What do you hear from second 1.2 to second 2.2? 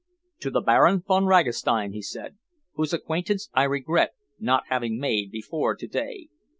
Ragastein," he